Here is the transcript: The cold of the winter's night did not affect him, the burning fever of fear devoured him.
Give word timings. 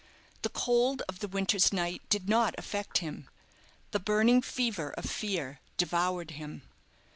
The 0.41 0.49
cold 0.49 1.03
of 1.07 1.19
the 1.19 1.27
winter's 1.27 1.71
night 1.71 2.01
did 2.09 2.27
not 2.27 2.55
affect 2.57 2.97
him, 3.05 3.29
the 3.91 3.99
burning 3.99 4.41
fever 4.41 4.89
of 4.97 5.05
fear 5.05 5.59
devoured 5.77 6.31
him. 6.31 6.63